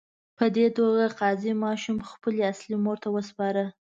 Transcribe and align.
په 0.37 0.45
دې 0.55 0.67
توګه 0.77 1.03
قاضي 1.19 1.53
ماشوم 1.63 1.97
خپلې 2.11 2.41
اصلي 2.51 2.75
مور 2.83 2.97
ته 3.03 3.09
وسپاره. 3.15 3.63